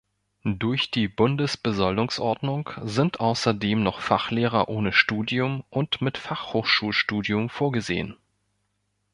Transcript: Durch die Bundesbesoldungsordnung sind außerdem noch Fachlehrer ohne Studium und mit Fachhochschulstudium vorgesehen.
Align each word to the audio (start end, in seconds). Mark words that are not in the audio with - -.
Durch 0.45 0.89
die 0.89 1.07
Bundesbesoldungsordnung 1.07 2.71
sind 2.81 3.19
außerdem 3.19 3.83
noch 3.83 3.99
Fachlehrer 4.01 4.67
ohne 4.67 4.93
Studium 4.93 5.63
und 5.69 6.01
mit 6.01 6.17
Fachhochschulstudium 6.17 7.49
vorgesehen. 7.49 8.15